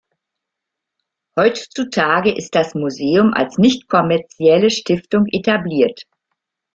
[1.37, 6.07] Heutzutage ist das Museum als nichtkommerzielle Stiftung etabliert.